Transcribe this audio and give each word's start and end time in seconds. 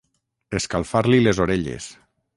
Escalfar-li 0.59 1.19
les 1.27 1.43
orelles. 1.45 1.91